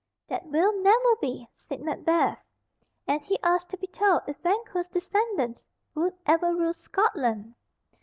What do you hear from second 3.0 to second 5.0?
and he asked to be told if Banquo's